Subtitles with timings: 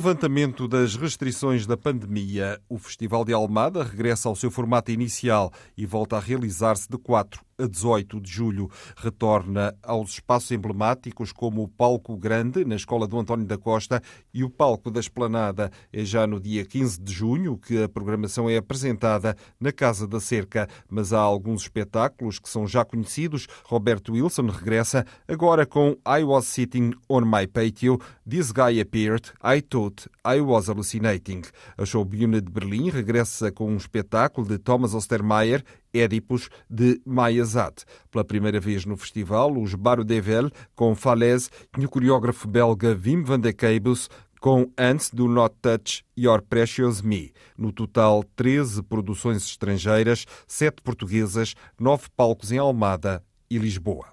[0.00, 5.84] Levantamento das restrições da pandemia, o Festival de Almada regressa ao seu formato inicial e
[5.84, 8.70] volta a realizar-se de 4 a 18 de julho.
[8.96, 14.42] Retorna aos espaços emblemáticos como o Palco Grande, na Escola do António da Costa, e
[14.42, 15.70] o Palco da Esplanada.
[15.92, 20.20] É já no dia 15 de junho que a programação é apresentada na Casa da
[20.20, 23.46] Cerca, mas há alguns espetáculos que são já conhecidos.
[23.64, 27.98] Roberto Wilson regressa agora com I Was Sitting on My Patio,
[28.28, 31.42] This Guy Appeared, I Thought I Was Hallucinating.
[31.76, 37.84] A Showbühne de Berlim regressa com um espetáculo de Thomas Ostermeyer Édipos de Mayazat.
[38.10, 43.22] Pela primeira vez no festival, os Baro Devel com Falaise e o coreógrafo belga Wim
[43.22, 44.08] van de Keibus
[44.40, 47.32] com Ants Do Not Touch Your Precious Me.
[47.56, 54.06] No total, 13 produções estrangeiras, 7 portuguesas, 9 palcos em Almada e Lisboa.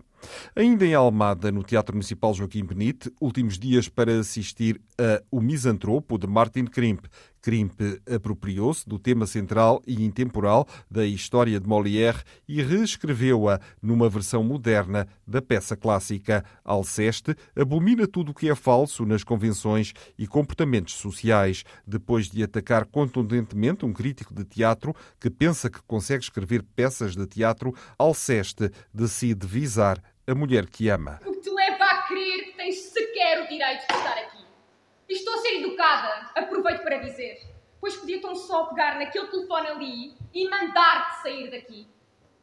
[0.55, 6.17] Ainda em Almada, no Teatro Municipal Joaquim Benite, últimos dias para assistir a O Misantropo,
[6.17, 7.05] de Martin Krimp.
[7.47, 7.79] Krimp
[8.13, 15.07] apropriou-se do tema central e intemporal da história de Molière e reescreveu-a numa versão moderna
[15.25, 16.43] da peça clássica.
[16.61, 21.63] Alceste abomina tudo o que é falso nas convenções e comportamentos sociais.
[21.85, 27.25] Depois de atacar contundentemente um crítico de teatro que pensa que consegue escrever peças de
[27.25, 31.21] teatro, Alceste decide visar a mulher que ama.
[31.25, 34.37] O que te leva a crer que tens sequer o direito de estar aqui?
[34.37, 37.41] E estou a ser educada, aproveito para dizer.
[37.79, 41.87] Pois podia tão só pegar naquele telefone ali e mandar-te sair daqui.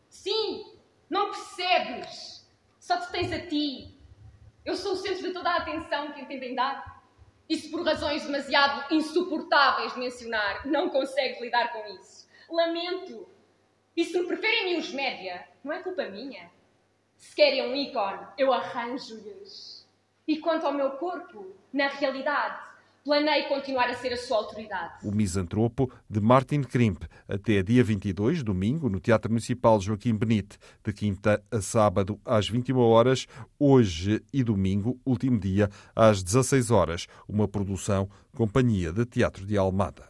[0.09, 0.79] Sim,
[1.11, 2.49] não percebes.
[2.79, 3.99] Só te tens a ti.
[4.65, 7.03] Eu sou o centro de toda a atenção que entendem dar.
[7.49, 12.29] E se por razões demasiado insuportáveis de mencionar, não consegues lidar com isso.
[12.49, 13.29] Lamento.
[13.97, 16.51] E se me preferem os média, não é culpa minha.
[17.17, 19.74] Se querem um ícone, eu arranjo-lhes.
[20.27, 22.59] E quanto ao meu corpo, na realidade,
[23.05, 25.07] planei continuar a ser a sua autoridade.
[25.07, 30.95] O Misantropo, de Martin Krimp, até dia 22, domingo, no Teatro Municipal Joaquim Benite, de
[30.95, 33.27] quinta a sábado, às 21 horas,
[33.59, 40.09] hoje e domingo, último dia, às 16 horas, uma produção Companhia de Teatro de Almada.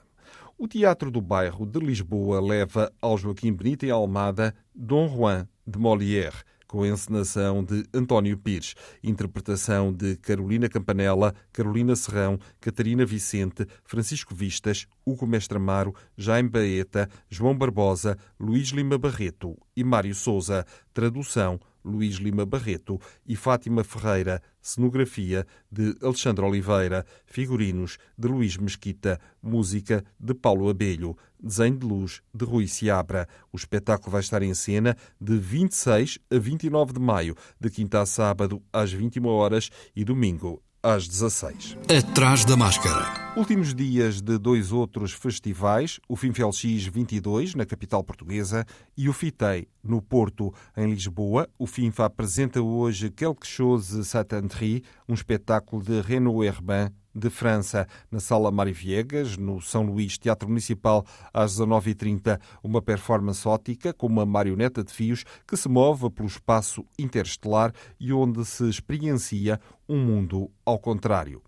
[0.56, 5.76] O Teatro do Bairro de Lisboa leva ao Joaquim Benite em Almada Dom Juan de
[5.76, 13.66] Molière, com a encenação de António Pires, interpretação de Carolina Campanella, Carolina Serrão, Catarina Vicente,
[13.84, 20.64] Francisco Vistas, Hugo Mestre Amaro, Jaime Baeta, João Barbosa, Luís Lima Barreto e Mário Souza.
[20.92, 29.20] Tradução Luís Lima Barreto e Fátima Ferreira, cenografia de Alexandre Oliveira, figurinos de Luís Mesquita,
[29.42, 33.28] música de Paulo Abelho, desenho de luz de Rui Seabra.
[33.52, 38.06] O espetáculo vai estar em cena de 26 a 29 de maio, de quinta a
[38.06, 41.78] sábado às 21 horas e domingo às 16.
[41.88, 43.34] Atrás da máscara.
[43.34, 49.12] Últimos dias de dois outros festivais, o Finfel X 22, na capital portuguesa, e o
[49.14, 50.52] FITEI, no Porto.
[50.76, 57.30] Em Lisboa, o FINFA apresenta hoje Quelque chose Saint-André, um espetáculo de Renaud Herbin de
[57.30, 63.92] França, na Sala Mário Viegas, no São Luís Teatro Municipal, às 19h30, uma performance ótica
[63.92, 69.60] com uma marioneta de fios que se move pelo espaço interestelar e onde se experiencia
[69.88, 71.42] um mundo ao contrário.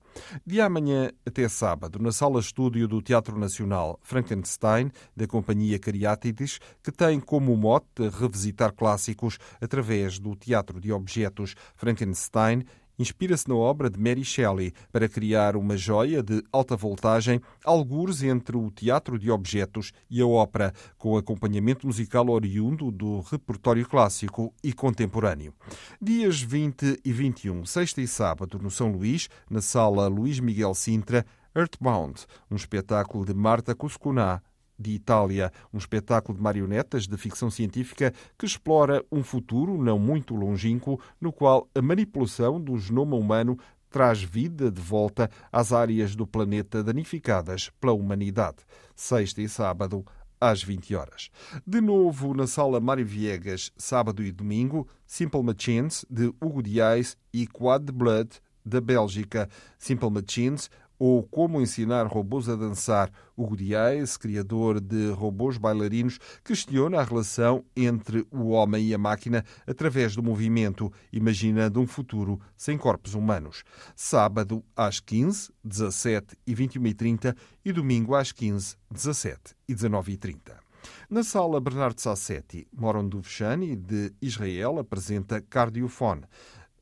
[0.44, 6.90] De amanhã até sábado, na sala estúdio do Teatro Nacional Frankenstein, da Companhia Cariátides, que
[6.90, 12.64] tem como mote revisitar clássicos através do teatro de objetos Frankenstein
[12.98, 18.56] inspira-se na obra de Mary Shelley para criar uma joia de alta voltagem, algures entre
[18.56, 24.72] o teatro de objetos e a ópera, com acompanhamento musical oriundo do repertório clássico e
[24.72, 25.52] contemporâneo.
[26.00, 31.24] Dias 20 e 21, sexta e sábado, no São Luís, na sala Luís Miguel Sintra,
[31.54, 34.42] Earthbound, um espetáculo de Marta Cuscuná,
[34.78, 40.34] de Itália, um espetáculo de marionetas de ficção científica que explora um futuro não muito
[40.34, 43.58] longínquo no qual a manipulação do genoma humano
[43.90, 48.58] traz vida de volta às áreas do planeta danificadas pela humanidade.
[48.94, 50.04] Sexta e sábado,
[50.40, 51.30] às 20 horas.
[51.66, 57.46] De novo na sala Mário Viegas, sábado e domingo, Simple Machines, de Hugo Dias e
[57.46, 58.30] Quad Blood,
[58.64, 59.48] da Bélgica.
[59.78, 63.10] Simple Machines, ou Como Ensinar Robôs a Dançar.
[63.36, 69.44] Hugo Dias, criador de robôs bailarinos, questiona a relação entre o homem e a máquina
[69.66, 73.62] através do movimento, imaginando um futuro sem corpos humanos.
[73.94, 80.66] Sábado às 15, 17 e 21h30 e domingo às 15, 17 e 19h30.
[81.08, 86.22] Na sala Bernardo Sassetti, Moron Duvshani, de Israel, apresenta Cardiofone.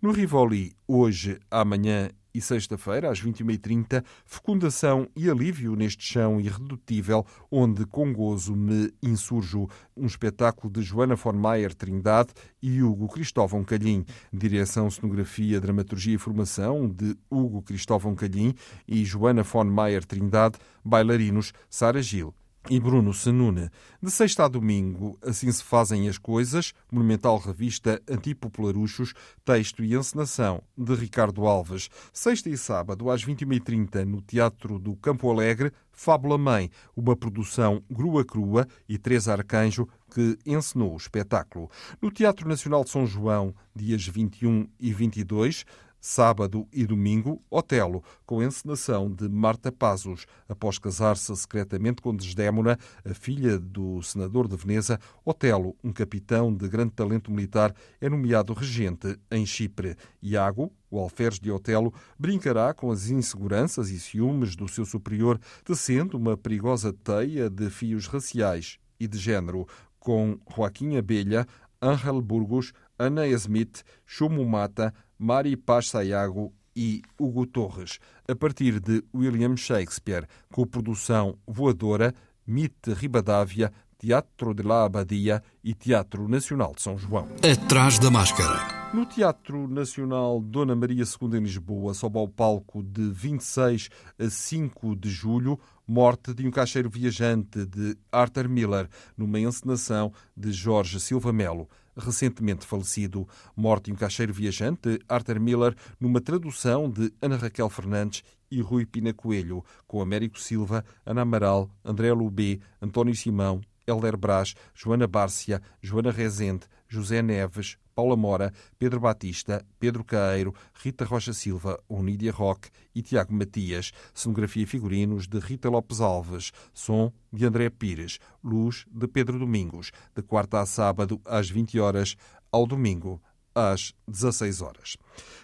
[0.00, 7.84] No Rivoli, hoje, amanhã e sexta-feira, às 21h30, Fecundação e Alívio neste chão irredutível, onde
[7.84, 9.68] com gozo me insurjo.
[9.96, 12.30] Um espetáculo de Joana von Mayer Trindade
[12.62, 14.04] e Hugo Cristóvão Calhim.
[14.32, 18.54] Direção, cenografia, dramaturgia e formação de Hugo Cristóvão Calhim
[18.86, 22.34] e Joana von Mayer Trindade, bailarinos Sara Gil
[22.68, 23.70] e Bruno Senune.
[24.02, 30.62] De sexta a domingo, assim se fazem as coisas, monumental revista Antipopularuchos, texto e encenação
[30.76, 31.88] de Ricardo Alves.
[32.12, 38.24] Sexta e sábado, às 21h30, no Teatro do Campo Alegre, Fábula Mãe, uma produção grua
[38.24, 41.70] crua e Três Arcanjo que encenou o espetáculo.
[42.00, 45.64] No Teatro Nacional de São João, dias 21 e 22,
[46.00, 50.24] Sábado e domingo, Otelo, com encenação de Marta Pazos.
[50.48, 56.66] Após casar-se secretamente com Desdémona, a filha do senador de Veneza, Otelo, um capitão de
[56.68, 59.94] grande talento militar, é nomeado regente em Chipre.
[60.22, 66.16] Iago, o alferes de Otelo, brincará com as inseguranças e ciúmes do seu superior, tecendo
[66.16, 69.66] uma perigosa teia de fios raciais e de género,
[69.98, 71.46] com Joaquim Abelha,
[71.82, 79.02] Ángel Burgos, Ana Smith, Chumo Mata, Mari Paz Sayago e Hugo Torres, a partir de
[79.14, 82.14] William Shakespeare, com produção Voadora,
[82.46, 87.26] Mite Ribadávia, Teatro de la Abadia e Teatro Nacional de São João.
[87.42, 88.92] Atrás da máscara.
[88.92, 93.88] No Teatro Nacional Dona Maria II em Lisboa, sob ao palco de 26
[94.18, 100.52] a 5 de julho, Morte de um caixeiro viajante de Arthur Miller, numa encenação de
[100.52, 101.68] Jorge Silva Melo
[102.00, 103.28] recentemente falecido.
[103.54, 108.84] Morte em um caixeiro viajante, Arthur Miller, numa tradução de Ana Raquel Fernandes e Rui
[108.84, 115.62] Pina Coelho, com Américo Silva, Ana Amaral, André Lubê, António Simão, Helder Brás, Joana Bárcia,
[115.80, 122.70] Joana Rezende, José Neves, Paula Mora, Pedro Batista, Pedro Caeiro, Rita Rocha Silva, Onídia Roque
[122.94, 123.92] e Tiago Matias.
[124.14, 126.50] Cenografia e figurinos de Rita Lopes Alves.
[126.72, 128.18] Som de André Pires.
[128.42, 129.92] Luz de Pedro Domingos.
[130.16, 132.16] De quarta a sábado, às 20 horas,
[132.50, 133.20] ao domingo,
[133.54, 134.96] às 16 horas.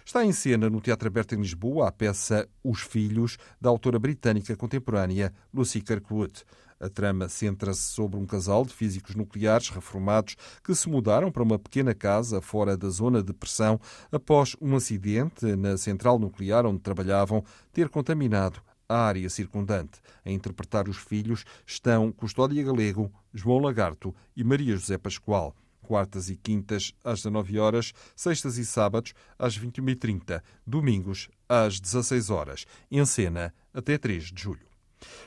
[0.03, 4.55] Está em cena no Teatro Aberto em Lisboa a peça Os Filhos, da autora britânica
[4.55, 6.43] contemporânea Lucy Kirkwood.
[6.79, 11.57] A trama centra-se sobre um casal de físicos nucleares reformados que se mudaram para uma
[11.57, 13.79] pequena casa fora da zona de pressão
[14.11, 17.43] após um acidente na central nuclear onde trabalhavam
[17.73, 19.99] ter contaminado a área circundante.
[20.23, 25.55] A interpretar os filhos estão Custódia Galego, João Lagarto e Maria José Pascoal
[25.87, 32.65] quartas e quintas às 19 horas, sextas e sábados às 21h30, domingos às 16 horas.
[32.91, 34.66] Em cena até 3 de julho.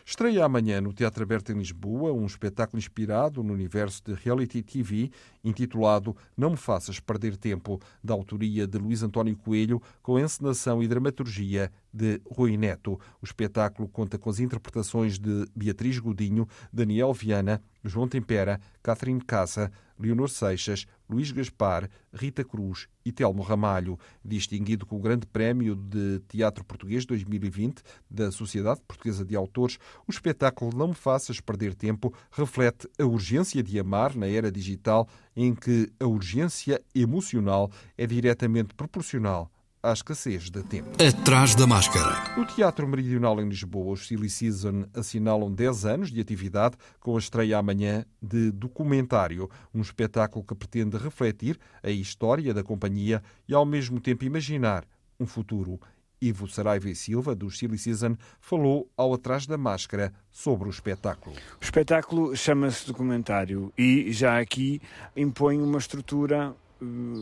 [0.05, 5.11] Estreia amanhã no Teatro Aberto em Lisboa um espetáculo inspirado no universo de reality TV,
[5.45, 10.89] intitulado Não Me Faças Perder Tempo, da autoria de Luís António Coelho, com encenação e
[10.89, 12.99] dramaturgia de Rui Neto.
[13.21, 19.71] O espetáculo conta com as interpretações de Beatriz Godinho, Daniel Viana, João Tempera, Catherine Casa,
[20.01, 26.21] Leonor Seixas, Luís Gaspar, Rita Cruz e Telmo Ramalho, distinguido com o Grande Prémio de
[26.29, 32.15] Teatro Português 2020 da Sociedade Portuguesa de Autores, o espetáculo Não Me Faças Perder Tempo
[32.31, 38.75] reflete a urgência de amar na era digital em que a urgência emocional é diretamente
[38.75, 39.51] proporcional
[39.83, 40.91] à escassez de tempo.
[41.03, 42.37] Atrás da máscara.
[42.37, 47.19] No Teatro Meridional em Lisboa, os Silly Season assinalam 10 anos de atividade com a
[47.19, 53.65] estreia amanhã de Documentário, um espetáculo que pretende refletir a história da companhia e ao
[53.65, 54.85] mesmo tempo imaginar
[55.19, 55.81] um futuro.
[56.23, 61.35] Ivo Saraiva e Silva, do Silly Season, falou ao Atrás da Máscara sobre o espetáculo.
[61.59, 64.83] O espetáculo chama-se Documentário e já aqui
[65.17, 66.55] impõe uma estrutura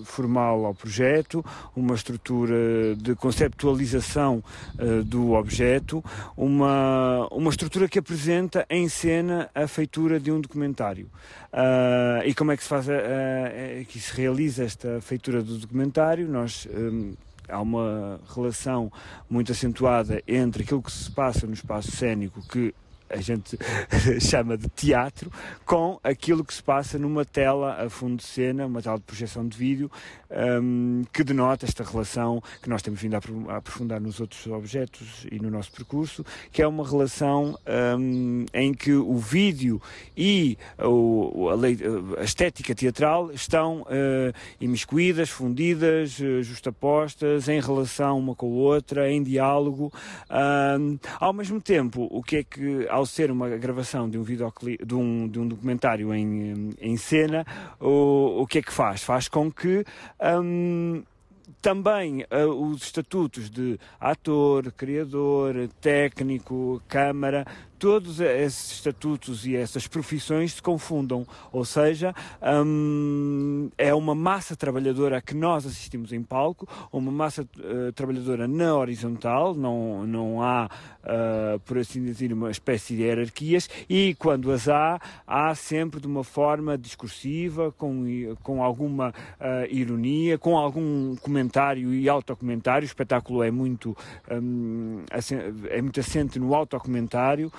[0.04, 4.42] formal ao projeto, uma estrutura de conceptualização
[4.78, 6.04] uh, do objeto,
[6.36, 11.10] uma, uma estrutura que apresenta em cena a feitura de um documentário.
[11.52, 12.96] Uh, e como é que se faz, a, a,
[13.80, 16.28] a, que se realiza esta feitura do documentário?
[16.28, 17.14] Nós um,
[17.48, 18.92] há uma relação
[19.28, 22.74] muito acentuada entre aquilo que se passa no espaço cênico que
[23.08, 23.58] a gente
[24.20, 25.30] chama de teatro,
[25.64, 29.46] com aquilo que se passa numa tela a fundo de cena, uma tela de projeção
[29.46, 29.90] de vídeo,
[30.30, 35.38] um, que denota esta relação que nós temos vindo a aprofundar nos outros objetos e
[35.38, 37.58] no nosso percurso, que é uma relação
[37.98, 39.80] um, em que o vídeo
[40.16, 48.34] e o, a, a, estética teatral estão uh, imiscuídas, fundidas, uh, justapostas, em relação uma
[48.34, 49.92] com a outra, em diálogo.
[50.30, 54.84] Um, ao mesmo tempo, o que é que ao ser uma gravação de um videoclipe,
[54.84, 57.46] de um, de um documentário em, em cena,
[57.80, 59.04] o, o que é que faz?
[59.04, 59.84] Faz com que
[60.42, 61.04] um,
[61.62, 67.46] também uh, os estatutos de ator, criador, técnico, câmara,
[67.78, 72.14] todos esses estatutos e essas profissões se confundam, ou seja,
[72.64, 78.74] hum, é uma massa trabalhadora que nós assistimos em palco, uma massa uh, trabalhadora na
[78.76, 80.68] horizontal, não, não há,
[81.04, 86.06] uh, por assim dizer, uma espécie de hierarquias, e quando as há, há sempre de
[86.06, 88.04] uma forma discursiva, com,
[88.42, 92.84] com alguma uh, ironia, com algum comentário e autocomentário.
[92.84, 93.96] O espetáculo é muito,
[94.30, 95.02] um,
[95.68, 97.52] é muito assente no autocomentário.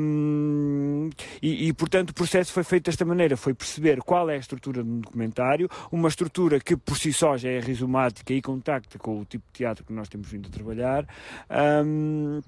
[0.00, 1.10] Um,
[1.42, 4.82] e, e, portanto, o processo foi feito desta maneira: foi perceber qual é a estrutura
[4.82, 9.20] de um documentário, uma estrutura que por si só já é rizomática e contacta com
[9.20, 11.06] o tipo de teatro que nós temos vindo a trabalhar.
[11.84, 12.40] Um,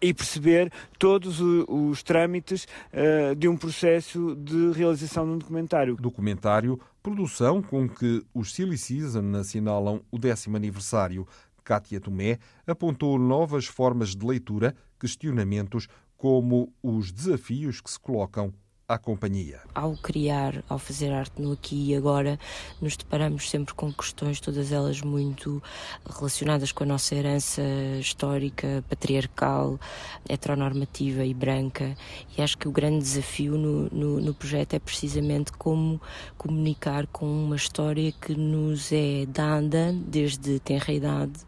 [0.00, 5.96] e perceber todos os, os trâmites uh, de um processo de realização de um documentário.
[5.96, 11.26] Documentário, produção com que os Silly Season assinalam o décimo aniversário.
[11.62, 15.86] Kátia Tomé apontou novas formas de leitura, questionamentos,
[16.20, 18.52] como os desafios que se colocam
[18.86, 19.60] à companhia.
[19.74, 22.38] Ao criar, ao fazer arte no aqui e agora,
[22.78, 25.62] nos deparamos sempre com questões, todas elas muito
[26.04, 27.62] relacionadas com a nossa herança
[27.98, 29.80] histórica, patriarcal,
[30.28, 31.96] heteronormativa e branca.
[32.36, 35.98] E acho que o grande desafio no, no, no projeto é precisamente como
[36.36, 41.40] comunicar com uma história que nos é dada desde tenra idade,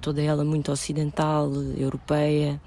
[0.00, 2.60] toda ela muito ocidental, europeia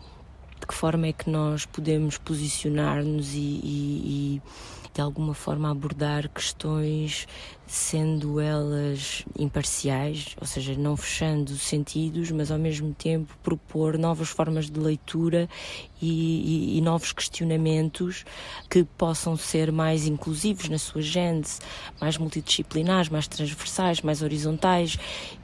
[0.61, 4.41] de que forma é que nós podemos posicionar-nos e, e,
[4.93, 7.27] de alguma forma abordar questões
[7.65, 14.69] sendo elas imparciais, ou seja, não fechando sentidos, mas ao mesmo tempo propor novas formas
[14.69, 15.47] de leitura
[16.01, 18.25] e, e, e novos questionamentos
[18.69, 21.61] que possam ser mais inclusivos na sua gênese,
[22.01, 24.97] mais multidisciplinares, mais transversais, mais horizontais.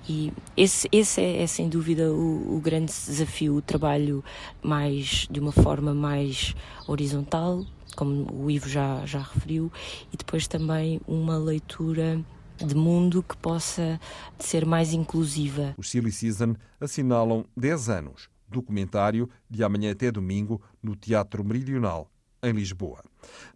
[0.09, 4.21] E esse, esse é, é sem dúvida o, o grande desafio, o trabalho
[4.61, 6.53] mais de uma forma mais
[6.85, 7.65] horizontal,
[7.97, 9.71] como o Ivo já, já referiu,
[10.13, 12.23] e depois também uma leitura
[12.63, 13.99] de mundo que possa
[14.39, 15.73] ser mais inclusiva.
[15.77, 18.29] Os Silly Season assinalam 10 anos.
[18.47, 22.09] Documentário de amanhã até domingo no Teatro Meridional,
[22.41, 23.03] em Lisboa.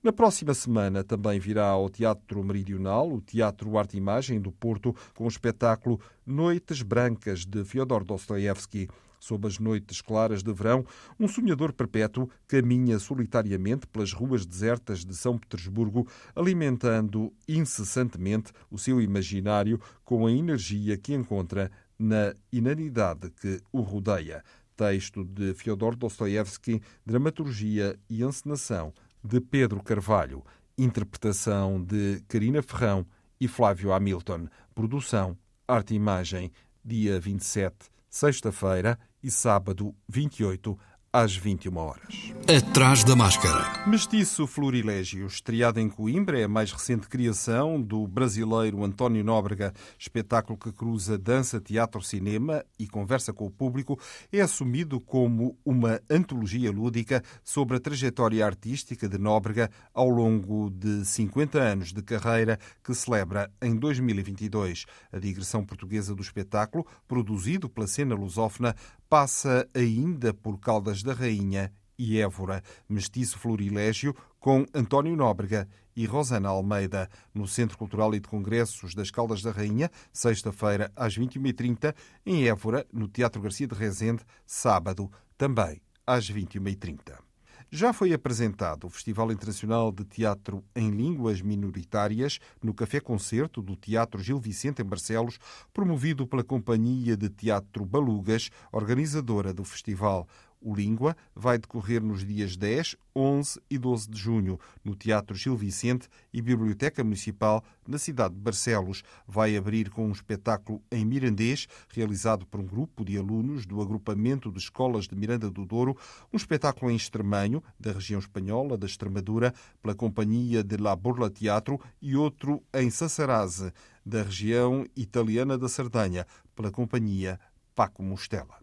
[0.03, 5.23] Na próxima semana também virá ao Teatro Meridional o Teatro Arte Imagem do Porto com
[5.23, 8.89] o espetáculo Noites Brancas de Fyodor Dostoevsky.
[9.21, 10.83] Sob as noites claras de verão,
[11.19, 18.99] um sonhador perpétuo caminha solitariamente pelas ruas desertas de São Petersburgo, alimentando incessantemente o seu
[18.99, 24.43] imaginário com a energia que encontra na inanidade que o rodeia.
[24.75, 28.91] Texto de Fyodor Dostoevsky, dramaturgia e encenação
[29.23, 30.43] de Pedro Carvalho,
[30.75, 33.05] interpretação de Carina Ferrão
[33.39, 35.37] e Flávio Hamilton, produção
[35.67, 36.51] Arte e Imagem,
[36.83, 40.77] dia 27, sexta-feira, e sábado 28
[41.13, 42.33] às 21 horas.
[42.47, 43.85] Atrás da máscara.
[43.85, 49.73] Mestiço Florilégio, estreado em Coimbra, é a mais recente criação do brasileiro António Nóbrega.
[49.99, 53.99] Espetáculo que cruza dança, teatro, cinema e conversa com o público,
[54.31, 61.05] é assumido como uma antologia lúdica sobre a trajetória artística de Nóbrega ao longo de
[61.05, 64.85] 50 anos de carreira que celebra em 2022.
[65.11, 68.73] A digressão portuguesa do espetáculo, produzido pela cena lusófona,
[69.11, 76.47] passa ainda por Caldas da Rainha e Évora, Mestiço Florilégio, com António Nóbrega e Rosana
[76.47, 81.93] Almeida, no Centro Cultural e de Congressos das Caldas da Rainha, sexta-feira às 21h30,
[82.25, 87.30] em Évora, no Teatro Garcia de Rezende, sábado, também às 21h30.
[87.73, 93.77] Já foi apresentado o Festival Internacional de Teatro em Línguas Minoritárias no Café Concerto do
[93.77, 95.39] Teatro Gil Vicente em Barcelos,
[95.71, 100.27] promovido pela Companhia de Teatro Balugas, organizadora do festival.
[100.63, 105.57] O Língua vai decorrer nos dias 10, 11 e 12 de junho, no Teatro Gil
[105.57, 109.01] Vicente e Biblioteca Municipal, na cidade de Barcelos.
[109.27, 114.51] Vai abrir com um espetáculo em mirandês, realizado por um grupo de alunos do agrupamento
[114.51, 115.97] de escolas de Miranda do Douro,
[116.31, 121.81] um espetáculo em extremanho, da região espanhola da Extremadura, pela Companhia de La Burla Teatro,
[121.99, 123.73] e outro em Sassarase,
[124.05, 127.39] da região italiana da Sardanha, pela Companhia
[127.73, 128.60] Paco Mostela.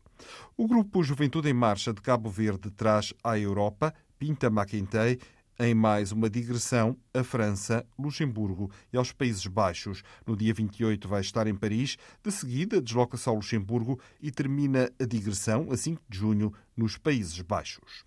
[0.57, 5.19] O grupo Juventude em Marcha de Cabo Verde traz à Europa Pinta Maquintei
[5.61, 10.03] em mais uma digressão a França, Luxemburgo e aos Países Baixos.
[10.25, 15.05] No dia 28 vai estar em Paris, de seguida desloca-se ao Luxemburgo e termina a
[15.05, 18.05] digressão, a 5 de junho, nos Países Baixos.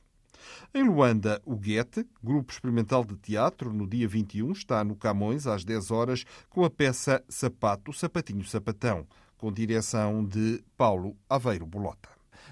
[0.73, 5.63] Em Luanda, o Goethe, grupo experimental de teatro, no dia 21 está no Camões às
[5.63, 9.05] 10 horas com a peça Sapato, Sapatinho, Sapatão
[9.41, 12.07] com direção de Paulo Aveiro Bolota.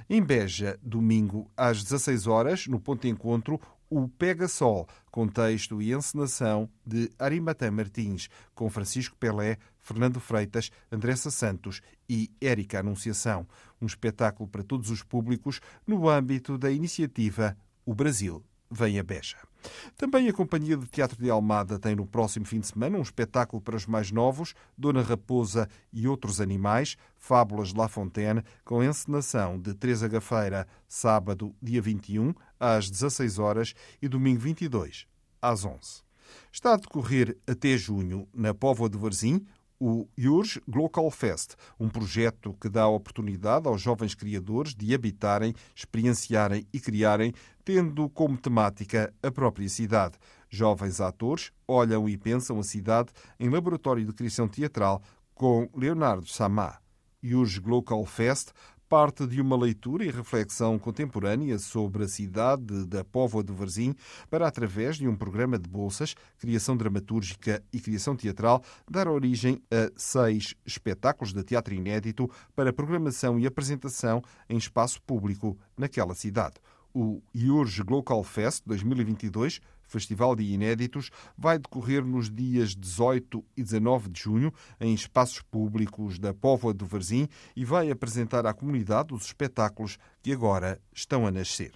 [0.10, 5.84] Em Beja, domingo às 16 horas, no ponto de encontro, o Pega Sol, com texto
[5.84, 13.48] e encenação de Arimatã Martins, com Francisco Pelé, Fernando Freitas, Andressa Santos e Érica Anunciação.
[13.80, 19.49] Um espetáculo para todos os públicos no âmbito da iniciativa O Brasil vem a Beja.
[19.98, 23.62] Também a Companhia de Teatro de Almada tem no próximo fim de semana um espetáculo
[23.62, 29.60] para os mais novos, Dona Raposa e Outros Animais, Fábulas de La Fontaine, com encenação
[29.60, 35.06] de Teresa Gafeira, sábado, dia 21, às 16 horas e domingo 22,
[35.42, 36.04] às 11.
[36.52, 39.46] Está a decorrer até junho, na Póvoa de Varzim,
[39.80, 46.68] o Yours Global Fest, um projeto que dá oportunidade aos jovens criadores de habitarem, experienciarem
[46.74, 50.18] e criarem, tendo como temática a própria cidade.
[50.50, 55.02] Jovens atores olham e pensam a cidade em laboratório de criação teatral
[55.34, 56.80] com Leonardo Samá.
[57.24, 58.52] Yours Global Fest
[58.90, 63.94] parte de uma leitura e reflexão contemporânea sobre a cidade da Póvoa de Varzim
[64.32, 69.92] para, através de um programa de bolsas, criação dramatúrgica e criação teatral, dar origem a
[69.96, 76.56] seis espetáculos de teatro inédito para programação e apresentação em espaço público naquela cidade.
[76.92, 84.10] O Iurge Global Fest 2022 Festival de Inéditos vai decorrer nos dias 18 e 19
[84.10, 89.26] de junho em espaços públicos da Póvoa do Varzim e vai apresentar à comunidade os
[89.26, 91.74] espetáculos que agora estão a nascer.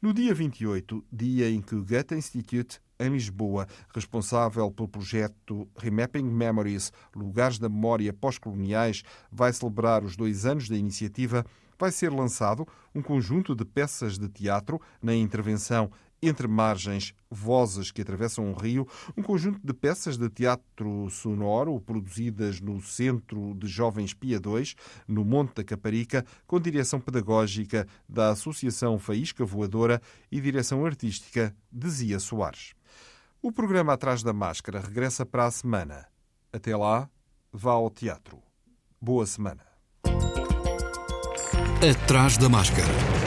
[0.00, 6.24] No dia 28, dia em que o Goethe Institute em Lisboa, responsável pelo projeto Remapping
[6.24, 11.44] Memories, Lugares da Memória Pós-Coloniais, vai celebrar os dois anos da iniciativa.
[11.78, 15.90] Vai ser lançado um conjunto de peças de teatro na intervenção
[16.22, 22.60] entre Margens, Vozes que atravessam um rio, um conjunto de peças de teatro sonoro produzidas
[22.60, 24.76] no Centro de Jovens Pia 2,
[25.08, 31.90] no Monte da Caparica, com direção pedagógica da Associação Faísca Voadora e direção artística de
[31.90, 32.74] Zia Soares.
[33.42, 36.06] O programa Atrás da Máscara regressa para a semana.
[36.52, 37.10] Até lá,
[37.52, 38.38] vá ao teatro.
[39.00, 39.64] Boa semana.
[41.82, 43.21] Atrás da Máscara.